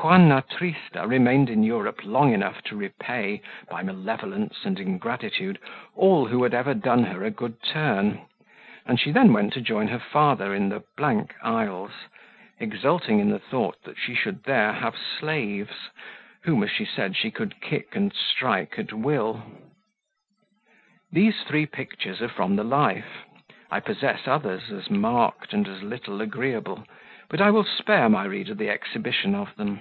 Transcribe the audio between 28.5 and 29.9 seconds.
the exhibition of them.